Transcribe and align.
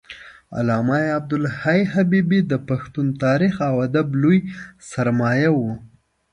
علامه 0.57 0.99
عبدالحی 1.19 1.81
حبیبي 1.93 2.39
د 2.51 2.53
پښتون 2.69 3.07
تاریخ 3.23 3.55
او 3.69 3.75
ادب 3.87 4.07
لوی 4.21 4.37
سرمایه 4.91 5.51
و 5.55 5.59